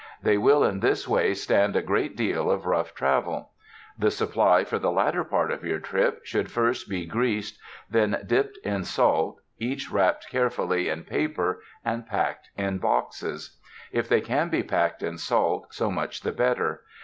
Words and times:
They 0.23 0.35
will 0.35 0.63
in 0.63 0.79
this 0.79 1.07
way 1.07 1.35
stand 1.35 1.75
a 1.75 1.81
great 1.83 2.15
deal 2.17 2.49
of 2.49 2.65
rough 2.65 2.95
travel. 2.95 3.51
The 3.99 4.09
supply 4.09 4.63
for 4.63 4.79
the 4.79 4.89
latter 4.89 5.23
part 5.23 5.51
of 5.51 5.63
your 5.63 5.77
trip, 5.77 6.21
should 6.25 6.49
first 6.49 6.89
be 6.89 7.05
greased, 7.05 7.59
then 7.87 8.19
dipped 8.25 8.57
in 8.65 8.83
salt, 8.83 9.39
each 9.59 9.91
wrapped 9.91 10.27
carefully 10.27 10.89
in 10.89 11.03
paper 11.03 11.61
and 11.85 12.07
packed 12.07 12.49
in 12.57 12.79
boxes. 12.79 13.59
If 13.91 14.09
they 14.09 14.21
can 14.21 14.49
be 14.49 14.63
packed 14.63 15.03
in 15.03 15.19
salt, 15.19 15.67
so 15.71 15.91
much 15.91 16.21
the 16.21 16.31
better. 16.31 16.81